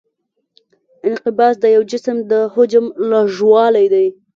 [1.07, 4.07] انقباض د یو جسم د حجم لږوالی دی.